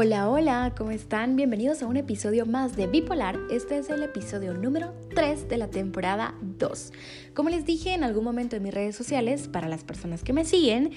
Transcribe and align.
Hola, 0.00 0.30
hola, 0.30 0.74
¿cómo 0.78 0.92
están? 0.92 1.34
Bienvenidos 1.34 1.82
a 1.82 1.88
un 1.88 1.96
episodio 1.96 2.46
más 2.46 2.76
de 2.76 2.86
Bipolar. 2.86 3.36
Este 3.50 3.78
es 3.78 3.90
el 3.90 4.04
episodio 4.04 4.54
número 4.54 4.94
3 5.16 5.48
de 5.48 5.56
la 5.56 5.70
temporada 5.70 6.36
2. 6.40 6.92
Como 7.34 7.48
les 7.48 7.64
dije 7.64 7.94
en 7.94 8.04
algún 8.04 8.22
momento 8.22 8.54
en 8.54 8.62
mis 8.62 8.72
redes 8.72 8.94
sociales, 8.94 9.48
para 9.48 9.66
las 9.66 9.82
personas 9.82 10.22
que 10.22 10.32
me 10.32 10.44
siguen, 10.44 10.92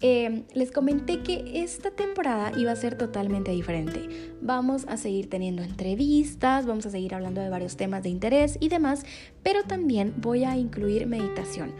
Em, 0.00 0.44
les 0.52 0.72
comenté 0.72 1.22
que 1.22 1.62
esta 1.62 1.90
temporada 1.90 2.52
iba 2.58 2.70
a 2.70 2.76
ser 2.76 2.98
totalmente 2.98 3.50
diferente. 3.52 4.34
Vamos 4.42 4.84
a 4.88 4.98
seguir 4.98 5.30
teniendo 5.30 5.62
entrevistas, 5.62 6.66
vamos 6.66 6.84
a 6.84 6.90
seguir 6.90 7.14
hablando 7.14 7.40
de 7.40 7.48
varios 7.48 7.78
temas 7.78 8.02
de 8.02 8.10
interés 8.10 8.58
y 8.60 8.68
demás, 8.68 9.04
pero 9.42 9.62
también 9.62 10.12
voy 10.18 10.44
a 10.44 10.54
incluir 10.54 11.06
meditación. 11.06 11.72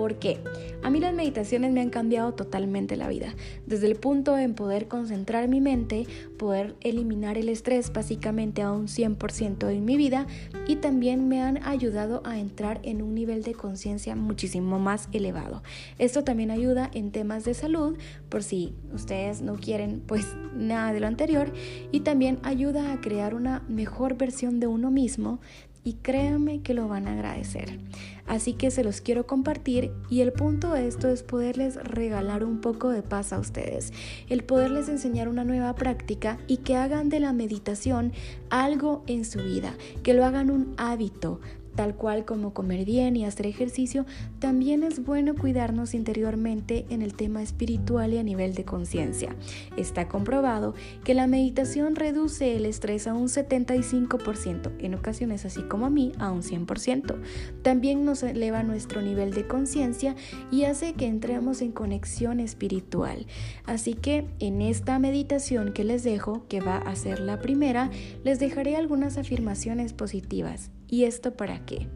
¿Por 0.00 0.14
qué? 0.14 0.38
A 0.82 0.88
mí 0.88 0.98
las 0.98 1.12
meditaciones 1.12 1.72
me 1.72 1.82
han 1.82 1.90
cambiado 1.90 2.32
totalmente 2.32 2.96
la 2.96 3.06
vida. 3.06 3.34
Desde 3.66 3.86
el 3.86 3.96
punto 3.96 4.38
en 4.38 4.54
poder 4.54 4.88
concentrar 4.88 5.46
mi 5.46 5.60
mente, 5.60 6.06
poder 6.38 6.74
eliminar 6.80 7.36
el 7.36 7.50
estrés 7.50 7.92
básicamente 7.92 8.62
a 8.62 8.72
un 8.72 8.86
100% 8.86 9.70
en 9.70 9.84
mi 9.84 9.98
vida 9.98 10.26
y 10.66 10.76
también 10.76 11.28
me 11.28 11.42
han 11.42 11.62
ayudado 11.64 12.22
a 12.24 12.38
entrar 12.38 12.80
en 12.82 13.02
un 13.02 13.14
nivel 13.14 13.42
de 13.42 13.52
conciencia 13.52 14.16
muchísimo 14.16 14.78
más 14.78 15.10
elevado. 15.12 15.62
Esto 15.98 16.24
también 16.24 16.50
ayuda 16.50 16.90
en 16.94 17.10
temas 17.10 17.44
de 17.44 17.52
salud, 17.52 17.98
por 18.30 18.42
si 18.42 18.72
ustedes 18.94 19.42
no 19.42 19.56
quieren 19.56 20.02
pues 20.06 20.34
nada 20.56 20.94
de 20.94 21.00
lo 21.00 21.08
anterior, 21.08 21.52
y 21.92 22.00
también 22.00 22.38
ayuda 22.42 22.94
a 22.94 23.02
crear 23.02 23.34
una 23.34 23.66
mejor 23.68 24.16
versión 24.16 24.60
de 24.60 24.66
uno 24.66 24.90
mismo 24.90 25.40
y 25.84 25.94
créanme 25.94 26.62
que 26.62 26.74
lo 26.74 26.88
van 26.88 27.08
a 27.08 27.12
agradecer. 27.12 27.78
Así 28.26 28.52
que 28.52 28.70
se 28.70 28.84
los 28.84 29.00
quiero 29.00 29.26
compartir 29.26 29.90
y 30.08 30.20
el 30.20 30.32
punto 30.32 30.72
de 30.72 30.86
esto 30.86 31.08
es 31.08 31.22
poderles 31.22 31.76
regalar 31.76 32.44
un 32.44 32.60
poco 32.60 32.90
de 32.90 33.02
paz 33.02 33.32
a 33.32 33.40
ustedes, 33.40 33.92
el 34.28 34.44
poderles 34.44 34.88
enseñar 34.88 35.28
una 35.28 35.44
nueva 35.44 35.74
práctica 35.74 36.38
y 36.46 36.58
que 36.58 36.76
hagan 36.76 37.08
de 37.08 37.18
la 37.18 37.32
meditación 37.32 38.12
algo 38.48 39.02
en 39.06 39.24
su 39.24 39.42
vida, 39.42 39.74
que 40.04 40.14
lo 40.14 40.24
hagan 40.24 40.50
un 40.50 40.74
hábito, 40.76 41.40
Tal 41.74 41.94
cual 41.94 42.24
como 42.24 42.52
comer 42.52 42.84
bien 42.84 43.16
y 43.16 43.24
hacer 43.24 43.46
ejercicio, 43.46 44.04
también 44.38 44.82
es 44.82 45.04
bueno 45.04 45.34
cuidarnos 45.34 45.94
interiormente 45.94 46.86
en 46.90 47.02
el 47.02 47.14
tema 47.14 47.42
espiritual 47.42 48.12
y 48.12 48.18
a 48.18 48.22
nivel 48.22 48.54
de 48.54 48.64
conciencia. 48.64 49.34
Está 49.76 50.08
comprobado 50.08 50.74
que 51.04 51.14
la 51.14 51.26
meditación 51.26 51.96
reduce 51.96 52.56
el 52.56 52.66
estrés 52.66 53.06
a 53.06 53.14
un 53.14 53.28
75%, 53.28 54.72
en 54.80 54.94
ocasiones 54.94 55.44
así 55.44 55.62
como 55.62 55.86
a 55.86 55.90
mí 55.90 56.12
a 56.18 56.30
un 56.30 56.42
100%. 56.42 57.16
También 57.62 58.04
nos 58.04 58.22
eleva 58.22 58.62
nuestro 58.62 59.00
nivel 59.00 59.32
de 59.32 59.46
conciencia 59.46 60.16
y 60.50 60.64
hace 60.64 60.94
que 60.94 61.06
entremos 61.06 61.62
en 61.62 61.72
conexión 61.72 62.40
espiritual. 62.40 63.26
Así 63.64 63.94
que 63.94 64.26
en 64.40 64.60
esta 64.60 64.98
meditación 64.98 65.72
que 65.72 65.84
les 65.84 66.02
dejo, 66.02 66.46
que 66.48 66.60
va 66.60 66.78
a 66.78 66.96
ser 66.96 67.20
la 67.20 67.38
primera, 67.40 67.90
les 68.24 68.38
dejaré 68.38 68.76
algunas 68.76 69.16
afirmaciones 69.16 69.92
positivas 69.92 70.70
¿Y 70.90 71.04
esto 71.04 71.34
para 71.34 71.64
qué? 71.64 71.86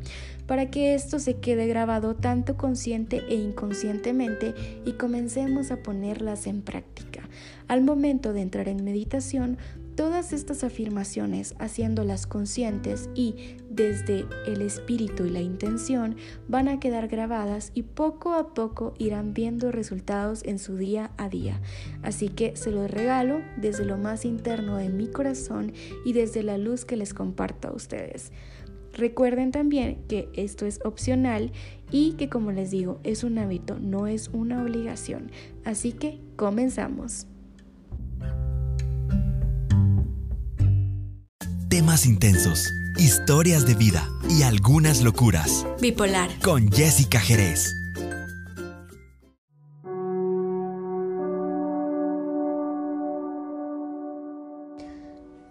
Para 0.47 0.71
que 0.71 0.95
esto 0.95 1.19
se 1.19 1.35
quede 1.35 1.67
grabado 1.67 2.15
tanto 2.15 2.57
consciente 2.57 3.25
e 3.29 3.35
inconscientemente 3.35 4.55
y 4.87 4.93
comencemos 4.93 5.71
a 5.73 5.83
ponerlas 5.83 6.47
en 6.47 6.63
práctica. 6.63 7.29
Al 7.67 7.83
momento 7.83 8.33
de 8.33 8.43
entrar 8.43 8.69
en 8.69 8.85
meditación, 8.85 9.59
todas 9.97 10.33
estas 10.33 10.65
afirmaciones, 10.65 11.55
haciéndolas 11.59 12.27
conscientes 12.27 13.09
y 13.15 13.57
desde 13.71 14.27
el 14.47 14.61
espíritu 14.63 15.25
y 15.25 15.31
la 15.31 15.41
intención, 15.41 16.17
van 16.49 16.69
a 16.69 16.79
quedar 16.79 17.09
grabadas 17.09 17.71
y 17.75 17.83
poco 17.83 18.35
a 18.35 18.55
poco 18.55 18.95
irán 18.99 19.35
viendo 19.35 19.73
resultados 19.73 20.45
en 20.45 20.59
su 20.59 20.77
día 20.77 21.11
a 21.17 21.29
día. 21.29 21.61
Así 22.03 22.29
que 22.29 22.55
se 22.55 22.71
los 22.71 22.91
regalo 22.91 23.41
desde 23.57 23.85
lo 23.85 23.97
más 23.97 24.25
interno 24.25 24.77
de 24.77 24.89
mi 24.89 25.09
corazón 25.09 25.73
y 26.05 26.13
desde 26.13 26.43
la 26.43 26.59
luz 26.59 26.85
que 26.85 26.97
les 26.97 27.15
comparto 27.15 27.69
a 27.69 27.73
ustedes. 27.73 28.31
Recuerden 28.97 29.51
también 29.51 29.99
que 30.09 30.29
esto 30.35 30.67
es 30.67 30.81
opcional 30.85 31.51
y 31.91 32.13
que 32.13 32.29
como 32.29 32.53
les 32.53 32.71
digo 32.71 33.01
es 33.03 33.25
un 33.25 33.39
hábito, 33.39 33.79
no 33.81 34.07
es 34.07 34.31
una 34.33 34.63
obligación. 34.63 35.31
Así 35.65 35.93
que 35.93 36.21
comenzamos. 36.37 37.27
Temas 41.69 42.07
intensos, 42.07 42.73
historias 42.97 43.67
de 43.67 43.75
vida 43.75 44.09
y 44.31 44.43
algunas 44.43 45.03
locuras. 45.03 45.67
Bipolar. 45.81 46.31
Con 46.41 46.71
Jessica 46.71 47.19
Jerez. 47.19 47.84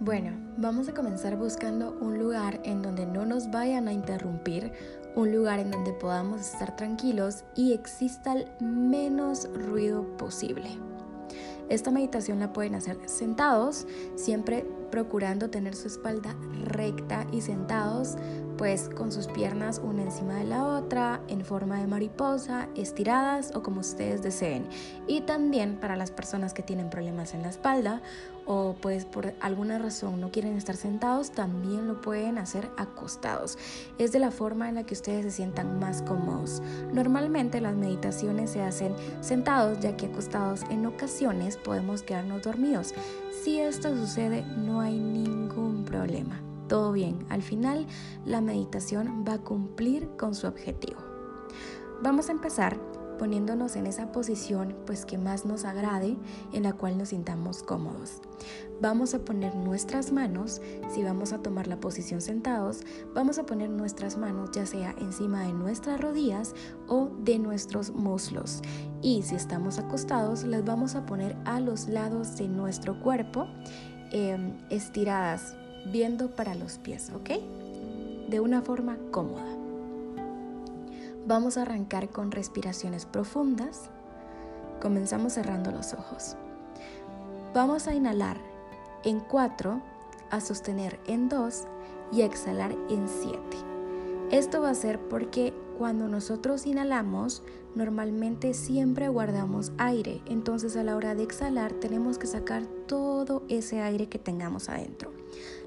Bueno, 0.03 0.31
vamos 0.57 0.89
a 0.89 0.93
comenzar 0.93 1.37
buscando 1.37 1.97
un 2.01 2.19
lugar 2.19 2.59
en 2.65 2.81
donde 2.81 3.05
no 3.05 3.25
nos 3.25 3.49
vayan 3.51 3.87
a 3.87 3.93
interrumpir, 3.93 4.73
un 5.15 5.31
lugar 5.31 5.59
en 5.59 5.71
donde 5.71 5.93
podamos 5.93 6.41
estar 6.41 6.75
tranquilos 6.75 7.45
y 7.55 7.71
exista 7.71 8.33
el 8.33 8.45
menos 8.59 9.47
ruido 9.53 10.05
posible. 10.17 10.71
Esta 11.69 11.89
meditación 11.89 12.41
la 12.41 12.51
pueden 12.51 12.75
hacer 12.75 12.97
sentados, 13.05 13.87
siempre 14.15 14.65
procurando 14.91 15.49
tener 15.49 15.73
su 15.73 15.87
espalda 15.87 16.35
recta 16.65 17.25
y 17.31 17.39
sentados, 17.39 18.17
pues 18.57 18.89
con 18.89 19.11
sus 19.11 19.27
piernas 19.27 19.81
una 19.83 20.03
encima 20.03 20.35
de 20.35 20.45
la 20.45 20.65
otra, 20.65 21.21
en 21.27 21.43
forma 21.43 21.79
de 21.79 21.87
mariposa, 21.87 22.67
estiradas 22.75 23.51
o 23.55 23.63
como 23.63 23.81
ustedes 23.81 24.21
deseen. 24.21 24.67
Y 25.07 25.21
también 25.21 25.77
para 25.77 25.95
las 25.95 26.11
personas 26.11 26.53
que 26.53 26.63
tienen 26.63 26.89
problemas 26.89 27.33
en 27.33 27.41
la 27.41 27.49
espalda 27.49 28.01
o 28.45 28.75
pues 28.81 29.05
por 29.05 29.33
alguna 29.39 29.79
razón 29.79 30.19
no 30.19 30.31
quieren 30.31 30.57
estar 30.57 30.75
sentados, 30.75 31.31
también 31.31 31.87
lo 31.87 32.01
pueden 32.01 32.37
hacer 32.37 32.69
acostados. 32.77 33.57
Es 33.97 34.11
de 34.11 34.19
la 34.19 34.31
forma 34.31 34.69
en 34.69 34.75
la 34.75 34.83
que 34.83 34.93
ustedes 34.93 35.25
se 35.25 35.31
sientan 35.31 35.79
más 35.79 36.01
cómodos. 36.01 36.61
Normalmente 36.93 37.61
las 37.61 37.75
meditaciones 37.75 38.51
se 38.51 38.61
hacen 38.61 38.93
sentados, 39.21 39.79
ya 39.79 39.95
que 39.95 40.07
acostados 40.07 40.63
en 40.69 40.85
ocasiones 40.85 41.57
podemos 41.57 42.03
quedarnos 42.03 42.43
dormidos. 42.43 42.93
Si 43.43 43.59
esto 43.59 43.95
sucede, 43.95 44.43
no 44.57 44.81
hay 44.81 44.97
ningún 44.99 45.85
problema. 45.85 46.52
Todo 46.73 46.91
bien, 46.91 47.23
al 47.29 47.43
final 47.43 47.85
la 48.25 48.41
meditación 48.41 49.23
va 49.29 49.33
a 49.33 49.37
cumplir 49.37 50.09
con 50.17 50.33
su 50.33 50.47
objetivo. 50.47 50.99
Vamos 52.01 52.29
a 52.29 52.31
empezar 52.31 52.79
poniéndonos 53.19 53.75
en 53.75 53.85
esa 53.85 54.11
posición 54.11 54.75
pues 54.87 55.05
que 55.05 55.19
más 55.19 55.45
nos 55.45 55.65
agrade, 55.65 56.17
en 56.51 56.63
la 56.63 56.73
cual 56.73 56.97
nos 56.97 57.09
sintamos 57.09 57.61
cómodos. 57.61 58.23
Vamos 58.81 59.13
a 59.13 59.23
poner 59.23 59.53
nuestras 59.53 60.11
manos, 60.11 60.63
si 60.91 61.03
vamos 61.03 61.31
a 61.31 61.43
tomar 61.43 61.67
la 61.67 61.79
posición 61.79 62.21
sentados, 62.21 62.79
vamos 63.13 63.37
a 63.37 63.45
poner 63.45 63.69
nuestras 63.69 64.17
manos 64.17 64.49
ya 64.51 64.65
sea 64.65 64.95
encima 64.97 65.43
de 65.43 65.53
nuestras 65.53 66.01
rodillas 66.01 66.55
o 66.87 67.11
de 67.19 67.37
nuestros 67.37 67.91
muslos. 67.91 68.63
Y 69.03 69.21
si 69.21 69.35
estamos 69.35 69.77
acostados, 69.77 70.43
las 70.43 70.65
vamos 70.65 70.95
a 70.95 71.05
poner 71.05 71.37
a 71.45 71.59
los 71.59 71.87
lados 71.87 72.35
de 72.35 72.47
nuestro 72.47 72.99
cuerpo, 72.99 73.45
em, 74.11 74.57
estiradas, 74.71 75.55
viendo 75.91 76.35
para 76.35 76.55
los 76.55 76.77
pies, 76.77 77.11
¿ok? 77.15 78.29
De 78.29 78.39
una 78.39 78.61
forma 78.61 78.97
cómoda. 79.11 79.53
Vamos 81.25 81.57
a 81.57 81.61
arrancar 81.61 82.09
con 82.09 82.31
respiraciones 82.31 83.05
profundas. 83.05 83.89
Comenzamos 84.81 85.33
cerrando 85.33 85.71
los 85.71 85.93
ojos. 85.93 86.35
Vamos 87.53 87.87
a 87.87 87.93
inhalar 87.93 88.37
en 89.03 89.19
4, 89.19 89.81
a 90.31 90.41
sostener 90.41 90.99
en 91.07 91.29
2 91.29 91.63
y 92.11 92.21
a 92.21 92.25
exhalar 92.25 92.71
en 92.89 93.07
7. 93.07 93.39
Esto 94.31 94.61
va 94.61 94.71
a 94.71 94.75
ser 94.75 94.99
porque 94.99 95.53
cuando 95.77 96.07
nosotros 96.07 96.65
inhalamos, 96.65 97.43
normalmente 97.75 98.53
siempre 98.53 99.07
guardamos 99.07 99.71
aire, 99.77 100.21
entonces 100.25 100.75
a 100.75 100.83
la 100.83 100.95
hora 100.95 101.15
de 101.15 101.23
exhalar 101.23 101.73
tenemos 101.73 102.17
que 102.17 102.27
sacar 102.27 102.63
todo 102.87 103.43
ese 103.47 103.81
aire 103.81 104.07
que 104.07 104.19
tengamos 104.19 104.69
adentro. 104.69 105.11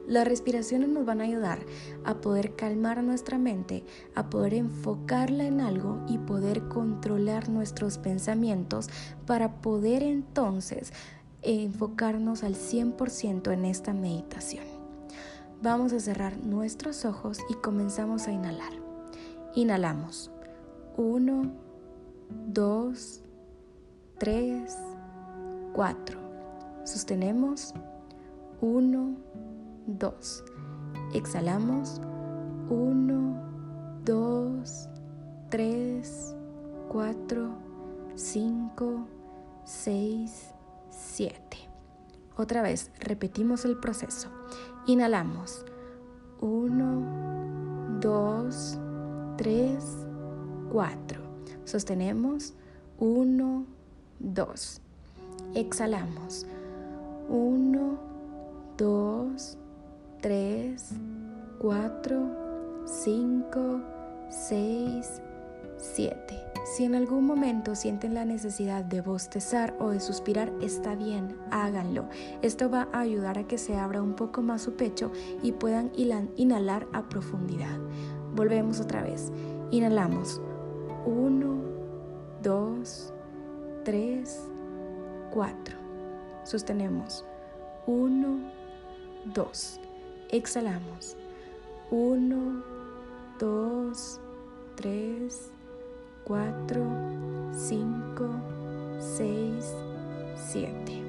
Las 0.07 0.27
respiraciones 0.29 0.89
nos 0.89 1.05
van 1.05 1.21
a 1.21 1.25
ayudar 1.25 1.59
a 2.05 2.21
poder 2.21 2.55
calmar 2.55 3.03
nuestra 3.03 3.39
mente, 3.39 3.85
a 4.15 4.31
poder 4.31 4.55
enfocarla 4.55 5.45
en 5.45 5.61
algo 5.61 6.01
y 6.09 6.19
poder 6.19 6.69
controlar 6.69 7.49
nuestros 7.49 7.99
pensamientos 7.99 8.89
para 9.27 9.61
poder 9.61 10.05
entonces 10.05 10.93
enfocarnos 11.43 12.45
al 12.45 12.55
100% 12.55 13.53
en 13.53 13.65
esta 13.65 13.93
meditación. 13.93 14.65
Vamos 15.61 15.93
a 15.93 16.01
cerrar 16.01 16.39
nuestros 16.39 17.05
ojos 17.05 17.39
y 17.49 17.55
comenzamos 17.55 18.29
a 18.29 18.33
inhalar. 18.33 18.73
Inhalamos. 19.55 20.31
1, 20.97 21.53
2, 22.49 23.21
3, 24.19 24.79
4. 25.73 26.21
Sostenemos. 26.85 27.75
1, 28.61 29.17
2. 29.87 30.45
Exhalamos. 31.15 32.01
1, 32.69 34.03
2, 34.05 34.89
3, 35.51 36.37
4, 36.89 37.49
5, 38.15 39.07
6, 39.65 40.55
7. 40.91 41.37
Otra 42.37 42.63
vez, 42.63 42.91
repetimos 43.01 43.65
el 43.65 43.79
proceso. 43.79 44.29
Inhalamos. 44.87 45.65
1, 46.41 47.99
2, 48.01 48.79
3, 49.39 50.07
4. 50.73 51.21
Sostenemos. 51.65 52.55
1, 52.99 53.67
2. 54.19 54.81
Exhalamos. 55.55 56.47
1, 57.29 57.99
2, 58.77 59.59
3, 59.59 59.66
4, 61.59 62.85
5, 62.85 63.81
6, 64.29 65.23
7. 65.77 66.43
Si 66.65 66.83
en 66.83 66.97
algún 66.97 67.25
momento 67.25 67.77
sienten 67.77 68.15
la 68.15 68.25
necesidad 68.25 68.85
de 68.85 69.03
bostezar 69.03 69.77
o 69.79 69.91
de 69.91 70.01
suspirar, 70.01 70.53
está 70.61 70.97
bien, 70.97 71.39
háganlo. 71.53 72.09
Esto 72.43 72.69
va 72.69 72.89
a 72.93 73.01
ayudar 73.01 73.39
a 73.39 73.47
que 73.47 73.57
se 73.57 73.77
abra 73.77 74.03
un 74.03 74.15
poco 74.15 74.43
más 74.43 74.63
su 74.63 74.75
pecho 74.75 75.13
y 75.45 75.53
puedan 75.53 75.93
inhalar 75.95 76.89
a 76.93 77.09
profundidad. 77.09 77.79
Volvemos 78.35 78.81
otra 78.81 79.05
vez. 79.05 79.31
Inhalamos. 79.71 80.43
1, 81.05 81.63
2, 82.43 83.15
3, 83.85 84.49
4. 85.33 85.77
Sostenemos. 86.43 87.25
1, 87.87 88.41
2. 89.33 89.81
Exhalamos. 90.31 91.17
1, 91.93 92.65
2, 93.39 94.21
3, 94.75 95.51
4, 96.25 96.85
5, 97.53 98.31
6, 98.99 99.75
7. 100.51 101.03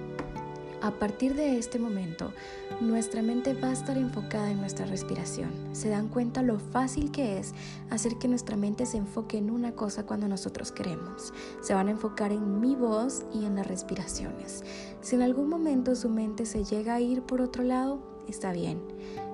A 0.84 0.92
partir 0.92 1.34
de 1.34 1.58
este 1.58 1.80
momento, 1.80 2.32
nuestra 2.80 3.24
mente 3.24 3.56
va 3.56 3.70
a 3.70 3.74
estar 3.74 3.98
enfocada 3.98 4.52
en 4.52 4.60
nuestra 4.60 4.86
respiración. 4.86 5.50
¿Se 5.72 5.90
dan 5.90 6.10
cuenta 6.10 6.44
lo 6.44 6.60
fácil 6.60 7.10
que 7.10 7.40
es 7.40 7.56
hacer 7.90 8.20
que 8.20 8.28
nuestra 8.28 8.56
mente 8.56 8.86
se 8.86 8.98
enfoque 8.98 9.40
en 9.40 9.50
una 9.50 9.72
cosa 9.72 10.06
cuando 10.06 10.28
nosotros 10.28 10.72
queremos? 10.72 11.34
Se 11.62 11.74
van 11.74 11.88
a 11.88 11.92
enfocar 11.92 12.32
en 12.32 12.62
mi 12.62 12.76
voz 12.76 13.26
y 13.34 13.46
en 13.46 13.56
las 13.56 13.66
respiraciones. 13.66 14.64
Si 15.02 15.16
en 15.16 15.24
algún 15.24 15.50
momento 15.50 15.96
su 15.96 16.10
mente 16.10 16.46
se 16.46 16.64
llega 16.64 16.94
a 16.94 17.02
ir 17.02 17.24
por 17.24 17.42
otro 17.42 17.64
lado, 17.64 18.17
está 18.28 18.52
bien. 18.52 18.80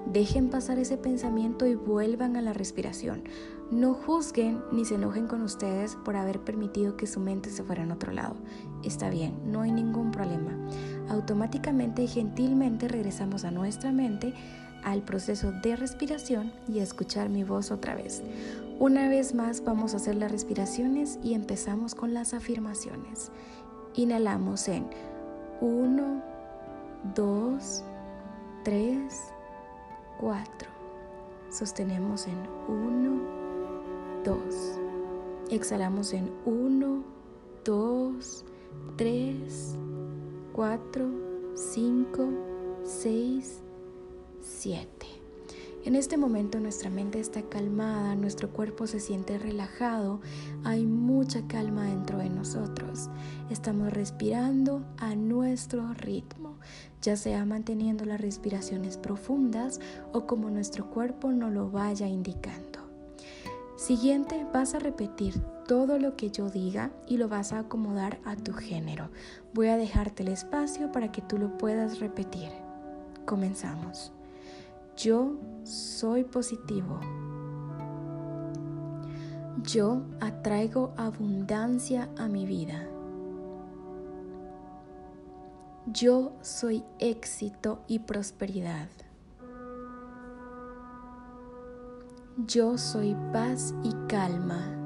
Dejen 0.06 0.50
pasar 0.50 0.80
ese 0.80 0.98
pensamiento 0.98 1.66
y 1.66 1.76
vuelvan 1.76 2.36
a 2.36 2.42
la 2.42 2.54
respiración. 2.54 3.24
No 3.72 3.94
juzguen 3.94 4.62
ni 4.72 4.86
se 4.86 4.96
enojen 4.96 5.28
con 5.28 5.42
ustedes 5.42 5.96
por 6.04 6.16
haber 6.16 6.40
permitido 6.42 6.98
que 6.98 7.08
su 7.08 7.20
mente 7.20 7.50
se 7.50 7.64
fuera 7.64 7.84
en 7.84 7.92
otro 7.92 8.12
lado. 8.12 8.36
Está 8.84 9.10
bien, 9.10 9.34
no 9.46 9.62
hay 9.62 9.72
ningún 9.72 10.12
problema. 10.12 10.58
Automáticamente 11.10 12.04
y 12.04 12.08
gentilmente 12.08 12.88
regresamos 12.88 13.46
a 13.46 13.52
nuestra 13.52 13.92
mente 13.92 14.34
al 14.84 15.02
proceso 15.02 15.52
de 15.52 15.76
respiración 15.76 16.52
y 16.68 16.80
a 16.80 16.84
escuchar 16.84 17.30
mi 17.30 17.44
voz 17.44 17.72
otra 17.72 17.96
vez. 17.96 18.22
Una 18.80 19.08
vez 19.08 19.34
más 19.34 19.64
vamos 19.64 19.94
a 19.94 19.98
hacer 19.98 20.16
las 20.16 20.32
respiraciones 20.32 21.20
y 21.24 21.34
empezamos 21.34 21.96
con 21.96 22.14
las 22.14 22.34
afirmaciones. 22.34 23.32
Inhalamos 23.96 24.68
en 24.68 24.88
1, 25.62 26.24
2, 27.16 27.84
3, 28.64 29.34
4. 30.20 30.70
Sostenemos 31.50 32.28
en 32.28 32.38
1, 32.68 34.24
2. 34.24 34.80
Exhalamos 35.52 36.14
en 36.14 36.32
1, 36.46 37.04
2, 37.66 38.46
3, 38.96 39.78
4, 40.54 41.06
5, 41.56 42.30
6, 42.84 43.62
7. 44.42 45.23
En 45.86 45.96
este 45.96 46.16
momento 46.16 46.62
nuestra 46.62 46.90
mente 46.90 47.20
está 47.20 47.42
calmada, 47.42 48.16
nuestro 48.16 48.50
cuerpo 48.54 48.88
se 48.88 49.02
siente 49.02 49.38
relajado, 49.38 50.22
hay 50.64 50.86
mucha 50.86 51.46
calma 51.48 51.88
dentro 51.88 52.20
de 52.20 52.30
nosotros. 52.30 53.10
Estamos 53.50 53.92
respirando 53.92 54.86
a 54.98 55.14
nuestro 55.16 55.94
ritmo, 55.94 56.58
ya 57.02 57.18
sea 57.18 57.44
manteniendo 57.44 58.06
las 58.06 58.22
respiraciones 58.22 58.96
profundas 58.98 59.82
o 60.14 60.26
como 60.26 60.50
nuestro 60.50 60.90
cuerpo 60.90 61.34
nos 61.34 61.52
lo 61.52 61.70
vaya 61.70 62.08
indicando. 62.08 62.80
Siguiente, 63.76 64.48
vas 64.54 64.76
a 64.76 64.80
repetir 64.80 65.42
todo 65.68 66.00
lo 66.00 66.16
que 66.16 66.32
yo 66.32 66.50
diga 66.50 66.92
y 67.10 67.18
lo 67.18 67.28
vas 67.28 67.52
a 67.52 67.60
acomodar 67.60 68.22
a 68.24 68.38
tu 68.38 68.54
género. 68.54 69.10
Voy 69.54 69.68
a 69.68 69.76
dejarte 69.76 70.24
el 70.24 70.30
espacio 70.30 70.94
para 70.94 71.12
que 71.12 71.22
tú 71.22 71.38
lo 71.38 71.58
puedas 71.58 72.00
repetir. 72.00 72.50
Comenzamos. 73.26 74.14
Yo 74.96 75.40
soy 75.64 76.24
positivo. 76.24 77.00
Yo 79.64 80.04
atraigo 80.20 80.94
abundancia 80.98 82.10
a 82.18 82.28
mi 82.28 82.46
vida. 82.46 82.88
Yo 85.88 86.34
soy 86.42 86.84
éxito 87.00 87.82
y 87.88 88.00
prosperidad. 88.00 88.88
Yo 92.46 92.78
soy 92.78 93.16
paz 93.32 93.74
y 93.84 93.92
calma. 94.08 94.78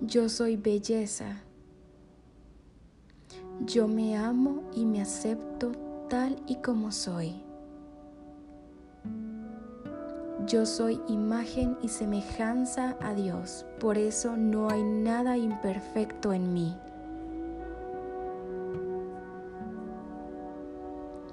Yo 0.00 0.28
soy 0.28 0.56
belleza. 0.56 1.42
Yo 3.64 3.88
me 3.88 4.16
amo 4.16 4.62
y 4.74 4.84
me 4.84 5.00
acepto 5.00 5.89
tal 6.10 6.36
y 6.46 6.56
como 6.56 6.90
soy. 6.90 7.40
Yo 10.46 10.66
soy 10.66 11.00
imagen 11.06 11.78
y 11.82 11.88
semejanza 11.88 12.96
a 13.00 13.14
Dios, 13.14 13.64
por 13.78 13.96
eso 13.96 14.36
no 14.36 14.68
hay 14.68 14.82
nada 14.82 15.36
imperfecto 15.36 16.32
en 16.32 16.52
mí. 16.52 16.76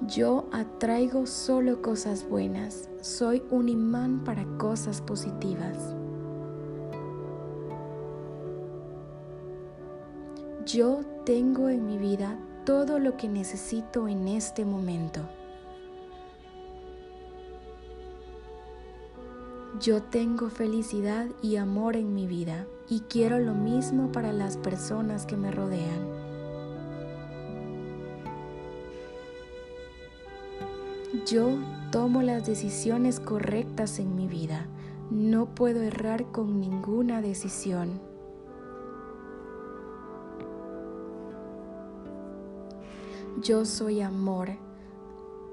Yo 0.06 0.46
atraigo 0.52 1.26
solo 1.26 1.82
cosas 1.82 2.30
buenas, 2.30 2.88
soy 3.02 3.42
un 3.50 3.70
imán 3.70 4.24
para 4.24 4.46
cosas 4.58 5.02
positivas. 5.02 5.96
Yo 10.66 11.00
tengo 11.26 11.69
en 11.69 11.88
mi 11.88 11.98
vida 11.98 12.38
todo 12.68 13.00
lo 13.00 13.16
que 13.16 13.30
necesito 13.30 14.09
en 14.09 14.28
este 14.28 14.66
momento. 14.66 15.21
Yo 19.80 20.04
tengo 20.04 20.50
felicidad 20.50 21.28
y 21.42 21.56
amor 21.56 21.95
en 21.95 22.14
mi 22.14 22.28
vida 22.28 22.68
y 22.90 23.00
quiero 23.07 23.40
lo 23.40 23.54
mismo 23.54 24.12
para 24.12 24.33
las 24.33 24.57
personas 24.57 25.26
que 25.26 25.38
me 25.38 25.50
rodean. 25.50 26.09
Yo 31.26 31.47
tomo 31.90 32.21
las 32.21 32.45
decisiones 32.45 33.21
correctas 33.21 33.97
en 33.97 34.14
mi 34.18 34.28
vida. 34.28 34.68
No 35.09 35.56
puedo 35.56 35.81
errar 35.81 36.33
con 36.33 36.59
ninguna 36.59 37.21
decisión. 37.21 38.17
Yo 43.44 43.66
soy 43.66 44.02
amor, 44.02 44.50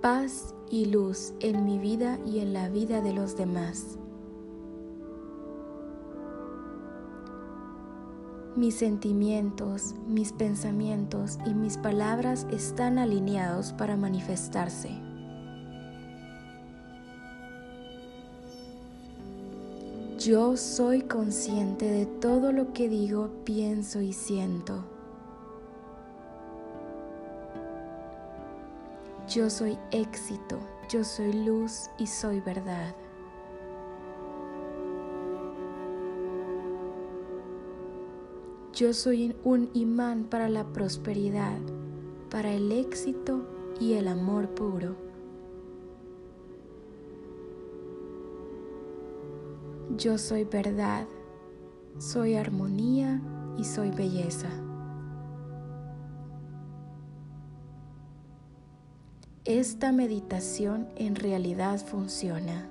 paz 0.01 0.55
y 0.71 0.87
luz 0.87 1.35
en 1.41 1.67
mi 1.67 1.79
vida 1.79 2.19
y 2.25 2.39
en 2.39 2.55
la 2.55 2.71
vida 2.71 3.03
de 3.03 3.13
los 3.13 3.37
demás. 3.37 3.99
Mis 8.57 8.75
sentimientos, 8.77 9.95
mis 10.09 10.33
pensamientos 10.33 11.39
y 11.45 11.53
mis 11.53 11.77
palabras 11.77 12.47
están 12.51 12.99
alineados 12.99 13.75
para 13.75 13.99
manifestarse. 13.99 14.89
Yo 20.19 20.57
soy 20.57 21.03
consciente 21.03 21.85
de 21.91 22.07
todo 22.07 22.51
lo 22.51 22.73
que 22.73 22.89
digo, 22.89 23.29
pienso 23.45 24.01
y 24.01 24.15
siento. 24.15 24.94
Yo 29.35 29.51
soy 29.51 29.77
éxito, 29.91 30.61
yo 30.89 31.03
soy 31.03 31.33
luz 31.33 31.91
y 31.99 32.07
soy 32.07 32.39
verdad. 32.39 32.95
Yo 38.73 38.93
soy 38.93 39.35
un 39.43 39.71
imán 39.75 40.23
para 40.23 40.49
la 40.49 40.63
prosperidad, 40.73 41.59
para 42.31 42.53
el 42.53 42.71
éxito 42.71 43.45
y 43.81 43.95
el 43.95 44.07
amor 44.07 44.51
puro. 44.51 44.95
Yo 49.97 50.17
soy 50.17 50.45
verdad, 50.45 51.09
soy 51.99 52.37
armonía 52.37 53.21
y 53.59 53.65
soy 53.65 53.91
belleza. 53.91 54.51
Esta 59.45 59.93
meditación 59.93 60.89
en 60.97 61.17
realidad 61.17 61.79
funciona. 61.79 62.71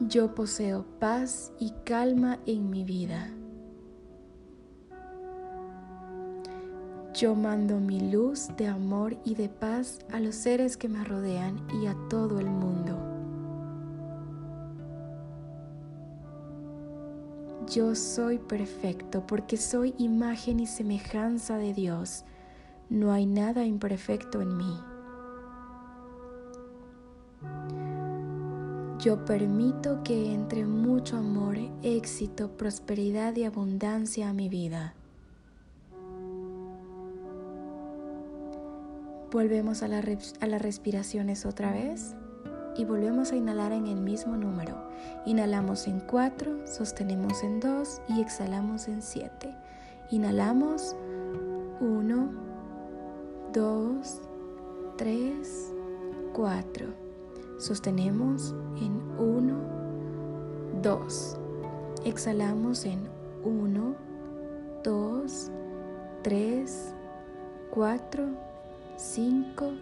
Yo 0.00 0.34
poseo 0.34 0.86
paz 0.98 1.52
y 1.58 1.72
calma 1.84 2.38
en 2.46 2.70
mi 2.70 2.82
vida. 2.82 3.30
Yo 7.12 7.34
mando 7.34 7.78
mi 7.78 8.10
luz 8.10 8.48
de 8.56 8.68
amor 8.68 9.18
y 9.24 9.34
de 9.34 9.50
paz 9.50 9.98
a 10.10 10.18
los 10.20 10.34
seres 10.34 10.78
que 10.78 10.88
me 10.88 11.04
rodean 11.04 11.66
y 11.82 11.88
a 11.88 11.96
todo 12.08 12.40
el 12.40 12.48
mundo. 12.48 13.09
Yo 17.70 17.94
soy 17.94 18.38
perfecto 18.38 19.24
porque 19.28 19.56
soy 19.56 19.94
imagen 19.96 20.58
y 20.58 20.66
semejanza 20.66 21.56
de 21.56 21.72
Dios. 21.72 22.24
No 22.88 23.12
hay 23.12 23.26
nada 23.26 23.64
imperfecto 23.64 24.42
en 24.42 24.56
mí. 24.56 24.76
Yo 28.98 29.24
permito 29.24 30.02
que 30.02 30.34
entre 30.34 30.66
mucho 30.66 31.16
amor, 31.16 31.58
éxito, 31.82 32.56
prosperidad 32.56 33.36
y 33.36 33.44
abundancia 33.44 34.28
a 34.28 34.32
mi 34.32 34.48
vida. 34.48 34.94
Volvemos 39.30 39.84
a, 39.84 39.88
las 39.88 40.62
respiraciones 40.62 41.46
otra 41.46 41.72
vez 41.72 42.16
y 42.76 42.84
volvemos 42.84 43.32
a 43.32 43.36
inhalar 43.36 43.72
en 43.72 43.86
el 43.86 44.00
mismo 44.00 44.36
número. 44.36 44.76
Inhalamos 45.26 45.86
en 45.86 46.00
4, 46.00 46.66
sostenemos 46.66 47.42
en 47.42 47.60
2 47.60 48.02
y 48.08 48.20
exhalamos 48.20 48.88
en 48.88 49.02
7. 49.02 49.54
Inhalamos 50.10 50.96
1, 51.80 52.30
2, 53.52 54.20
3, 54.96 55.72
4. 56.32 56.86
Sostenemos 57.58 58.54
en 58.80 59.00
1, 59.18 59.54
2. 60.82 61.36
Exhalamos 62.04 62.84
en 62.86 63.08
1, 63.44 63.94
2, 64.82 65.50
3, 66.22 66.94
4 67.70 68.50
5, 69.00 69.72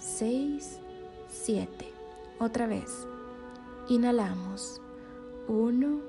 6, 0.00 0.80
7. 1.28 1.97
Otra 2.40 2.66
vez. 2.66 3.06
Inhalamos. 3.88 4.80
1, 5.48 6.00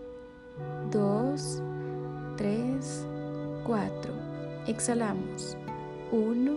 2, 0.92 1.64
3, 2.38 3.06
4. 3.66 4.14
Exhalamos. 4.68 5.58
1, 6.12 6.52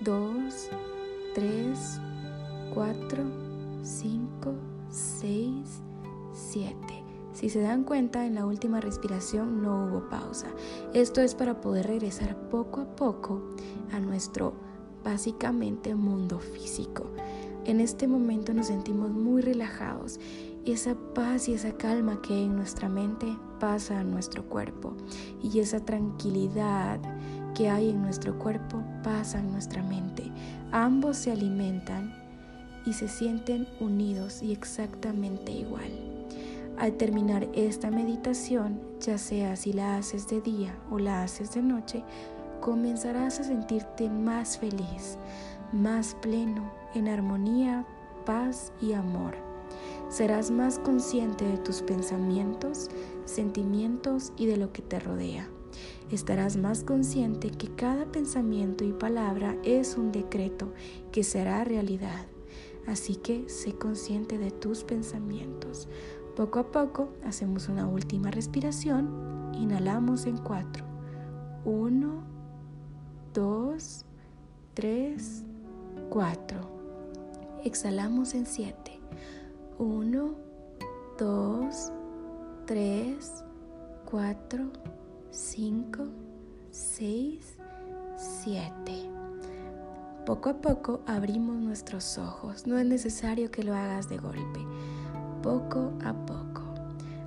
2, 0.00 0.70
3, 1.34 2.00
4, 2.74 3.24
5, 3.82 4.54
6, 4.90 5.82
7. 6.32 6.76
Si 7.32 7.48
se 7.48 7.60
dan 7.60 7.84
cuenta, 7.84 8.26
en 8.26 8.34
la 8.34 8.46
última 8.46 8.80
respiración 8.80 9.62
no 9.62 9.86
hubo 9.86 10.08
pausa. 10.08 10.48
Esto 10.92 11.20
es 11.20 11.36
para 11.36 11.60
poder 11.60 11.86
regresar 11.86 12.36
poco 12.48 12.80
a 12.80 12.96
poco 12.96 13.42
a 13.92 14.00
nuestro 14.00 14.54
básicamente 15.04 15.94
mundo 15.94 16.40
físico. 16.40 17.04
En 17.68 17.82
este 17.82 18.08
momento 18.08 18.54
nos 18.54 18.68
sentimos 18.68 19.10
muy 19.10 19.42
relajados 19.42 20.18
y 20.64 20.72
esa 20.72 20.94
paz 21.14 21.50
y 21.50 21.52
esa 21.52 21.72
calma 21.72 22.22
que 22.22 22.32
hay 22.32 22.44
en 22.44 22.56
nuestra 22.56 22.88
mente 22.88 23.26
pasa 23.60 23.98
a 24.00 24.04
nuestro 24.04 24.42
cuerpo 24.48 24.94
y 25.42 25.58
esa 25.58 25.84
tranquilidad 25.84 26.98
que 27.54 27.68
hay 27.68 27.90
en 27.90 28.00
nuestro 28.00 28.38
cuerpo 28.38 28.82
pasa 29.04 29.40
en 29.40 29.52
nuestra 29.52 29.82
mente. 29.82 30.32
Ambos 30.72 31.18
se 31.18 31.30
alimentan 31.30 32.14
y 32.86 32.94
se 32.94 33.06
sienten 33.06 33.68
unidos 33.80 34.42
y 34.42 34.52
exactamente 34.52 35.52
igual. 35.52 35.90
Al 36.78 36.94
terminar 36.94 37.48
esta 37.52 37.90
meditación, 37.90 38.80
ya 38.98 39.18
sea 39.18 39.56
si 39.56 39.74
la 39.74 39.98
haces 39.98 40.26
de 40.26 40.40
día 40.40 40.74
o 40.90 40.98
la 40.98 41.22
haces 41.22 41.52
de 41.52 41.60
noche, 41.60 42.02
comenzarás 42.62 43.40
a 43.40 43.44
sentirte 43.44 44.08
más 44.08 44.56
feliz, 44.56 45.18
más 45.72 46.14
pleno, 46.16 46.70
en 46.94 47.08
armonía, 47.08 47.86
paz 48.24 48.72
y 48.80 48.92
amor. 48.92 49.34
Serás 50.08 50.50
más 50.50 50.78
consciente 50.78 51.44
de 51.44 51.58
tus 51.58 51.82
pensamientos, 51.82 52.88
sentimientos 53.24 54.32
y 54.36 54.46
de 54.46 54.56
lo 54.56 54.72
que 54.72 54.82
te 54.82 54.98
rodea. 54.98 55.48
Estarás 56.10 56.56
más 56.56 56.82
consciente 56.84 57.50
que 57.50 57.68
cada 57.74 58.06
pensamiento 58.06 58.84
y 58.84 58.92
palabra 58.92 59.56
es 59.62 59.96
un 59.96 60.10
decreto 60.10 60.72
que 61.12 61.22
será 61.22 61.64
realidad. 61.64 62.26
Así 62.86 63.16
que 63.16 63.48
sé 63.50 63.74
consciente 63.74 64.38
de 64.38 64.50
tus 64.50 64.84
pensamientos. 64.84 65.88
Poco 66.34 66.60
a 66.60 66.70
poco 66.70 67.10
hacemos 67.24 67.68
una 67.68 67.86
última 67.86 68.30
respiración. 68.30 69.52
Inhalamos 69.54 70.24
en 70.24 70.38
cuatro. 70.38 70.86
Uno, 71.66 72.22
2, 73.34 74.06
3, 74.72 75.44
4. 76.10 76.58
Exhalamos 77.64 78.34
en 78.34 78.46
7. 78.46 79.00
1, 79.78 80.34
2, 81.18 81.92
3, 82.66 83.44
4, 84.04 84.70
5, 85.30 86.04
6, 86.70 87.56
7. 88.16 89.10
Poco 90.24 90.50
a 90.50 90.60
poco 90.60 91.00
abrimos 91.06 91.56
nuestros 91.56 92.18
ojos. 92.18 92.66
No 92.66 92.78
es 92.78 92.86
necesario 92.86 93.50
que 93.50 93.62
lo 93.62 93.74
hagas 93.74 94.08
de 94.08 94.18
golpe. 94.18 94.60
Poco 95.42 95.92
a 96.04 96.12
poco. 96.26 96.62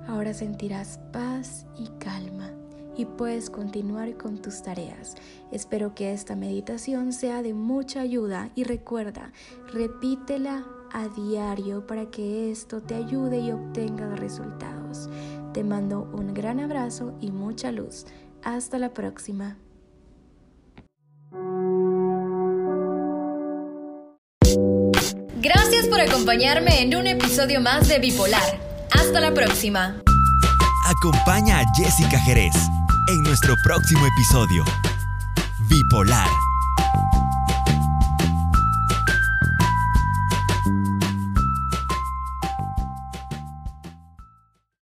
Ahora 0.06 0.34
sentirás 0.34 0.98
paz 1.12 1.66
y 1.78 1.88
calma 1.98 2.50
y 2.96 3.04
puedes 3.04 3.50
continuar 3.50 4.16
con 4.16 4.38
tus 4.38 4.62
tareas. 4.62 5.14
Espero 5.50 5.94
que 5.94 6.12
esta 6.12 6.36
meditación 6.36 7.12
sea 7.12 7.42
de 7.42 7.54
mucha 7.54 8.00
ayuda 8.00 8.50
y 8.54 8.64
recuerda, 8.64 9.32
repítela 9.72 10.64
a 10.92 11.08
diario 11.08 11.86
para 11.86 12.10
que 12.10 12.50
esto 12.50 12.82
te 12.82 12.94
ayude 12.94 13.40
y 13.40 13.50
obtengas 13.50 14.18
resultados. 14.18 15.08
Te 15.52 15.64
mando 15.64 16.10
un 16.12 16.34
gran 16.34 16.60
abrazo 16.60 17.14
y 17.20 17.30
mucha 17.30 17.72
luz. 17.72 18.06
Hasta 18.42 18.78
la 18.78 18.92
próxima. 18.92 19.56
Gracias 25.40 25.88
por 25.88 26.00
acompañarme 26.00 26.82
en 26.82 26.94
un 26.94 27.06
episodio 27.06 27.60
más 27.60 27.88
de 27.88 27.98
Bipolar. 27.98 28.60
Hasta 28.92 29.20
la 29.20 29.34
próxima. 29.34 30.00
Acompaña 30.84 31.60
a 31.60 31.64
Jessica 31.74 32.18
Jerez 32.20 32.54
en 33.08 33.22
nuestro 33.22 33.54
próximo 33.64 34.06
episodio. 34.06 34.64
Bipolar 35.68 36.28